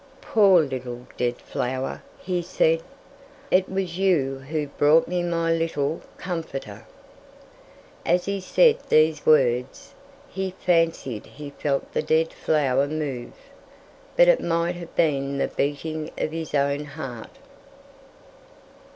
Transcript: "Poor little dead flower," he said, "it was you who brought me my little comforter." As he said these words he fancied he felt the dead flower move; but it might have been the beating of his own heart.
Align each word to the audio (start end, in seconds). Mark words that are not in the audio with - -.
"Poor 0.21 0.63
little 0.63 1.05
dead 1.15 1.37
flower," 1.37 2.01
he 2.17 2.41
said, 2.41 2.81
"it 3.51 3.69
was 3.69 3.99
you 3.99 4.39
who 4.49 4.65
brought 4.65 5.07
me 5.07 5.21
my 5.21 5.51
little 5.53 6.01
comforter." 6.17 6.87
As 8.03 8.25
he 8.25 8.39
said 8.41 8.79
these 8.89 9.27
words 9.27 9.93
he 10.27 10.55
fancied 10.65 11.27
he 11.27 11.51
felt 11.51 11.93
the 11.93 12.01
dead 12.01 12.33
flower 12.33 12.87
move; 12.87 13.33
but 14.17 14.27
it 14.27 14.41
might 14.41 14.73
have 14.73 14.95
been 14.95 15.37
the 15.37 15.49
beating 15.49 16.09
of 16.17 16.31
his 16.31 16.55
own 16.55 16.83
heart. 16.83 17.37